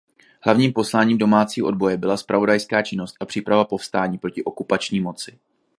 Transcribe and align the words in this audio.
Hlavním 0.43 0.73
posláním 0.73 1.17
domácího 1.17 1.67
odboje 1.67 1.97
byla 1.97 2.17
zpravodajská 2.17 2.81
činnost 2.81 3.15
a 3.19 3.25
příprava 3.25 3.65
povstání 3.65 4.17
proti 4.17 4.43
okupační 4.43 4.99
moci. 4.99 5.39